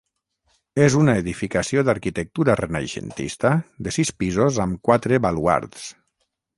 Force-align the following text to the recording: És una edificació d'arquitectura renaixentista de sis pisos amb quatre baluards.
És 0.85 0.95
una 1.01 1.13
edificació 1.23 1.83
d'arquitectura 1.91 2.57
renaixentista 2.63 3.55
de 3.89 3.97
sis 4.01 4.15
pisos 4.25 4.63
amb 4.69 4.85
quatre 4.91 5.25
baluards. 5.29 5.91